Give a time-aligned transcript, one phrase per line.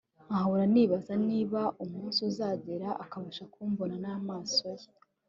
[0.27, 4.89] nkahora nibaza niba umunsi uzagera akabasha kumbona n’amaso ye